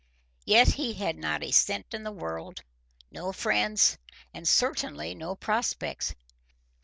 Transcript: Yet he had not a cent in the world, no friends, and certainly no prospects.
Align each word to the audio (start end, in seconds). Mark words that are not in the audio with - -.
Yet 0.45 0.69
he 0.69 0.93
had 0.93 1.15
not 1.19 1.43
a 1.43 1.51
cent 1.51 1.93
in 1.93 2.01
the 2.01 2.11
world, 2.11 2.63
no 3.11 3.31
friends, 3.31 3.99
and 4.33 4.47
certainly 4.47 5.13
no 5.13 5.35
prospects. 5.35 6.15